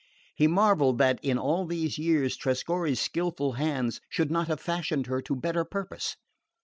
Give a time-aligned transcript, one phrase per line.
[0.33, 5.21] He marvelled that, in all these years, Trescorre's skilful hands should not have fashioned her
[5.21, 6.15] to better purpose.